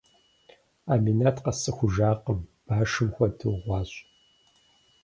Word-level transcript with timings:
Аминат 0.93 1.37
къэсцӏыхужакъым, 1.43 2.39
башым 2.65 3.09
хуэдэу 3.15 3.55
гъуащ. 3.63 3.91